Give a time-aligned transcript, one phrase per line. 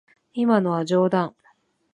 [0.33, 1.35] 今のは冗談。